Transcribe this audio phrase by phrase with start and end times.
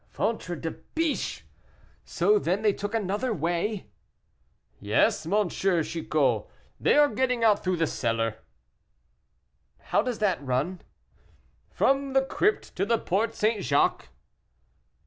[0.13, 1.43] '""Ventre de biche!
[2.03, 3.85] so then they took another way?"
[4.79, 5.49] "Yes, dear M.
[5.83, 6.47] Chicot,
[6.79, 8.37] they are getting out through the cellar."
[9.77, 10.81] "How does that run?"
[11.69, 13.63] "From the crypt to the Porte St.
[13.63, 14.09] Jacques."